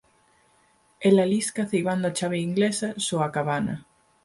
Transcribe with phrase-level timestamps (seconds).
[1.09, 3.75] Ela lisca ceibando a chave inglesa so a cabana.